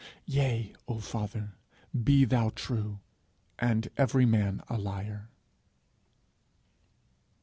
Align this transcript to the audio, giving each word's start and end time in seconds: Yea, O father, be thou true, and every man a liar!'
Yea, 0.25 0.73
O 0.87 0.99
father, 0.99 1.53
be 1.93 2.25
thou 2.25 2.49
true, 2.55 2.97
and 3.59 3.91
every 3.97 4.25
man 4.25 4.63
a 4.67 4.75
liar!' 4.75 5.29